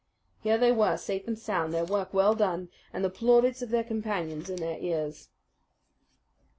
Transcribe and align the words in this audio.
Here 0.41 0.57
they 0.57 0.71
were, 0.71 0.97
safe 0.97 1.27
and 1.27 1.37
sound, 1.37 1.71
their 1.71 1.85
work 1.85 2.11
well 2.11 2.33
done, 2.33 2.69
and 2.91 3.05
the 3.05 3.09
plaudits 3.11 3.61
of 3.61 3.69
their 3.69 3.83
companions 3.83 4.49
in 4.49 4.55
their 4.55 4.79
ears. 4.79 5.29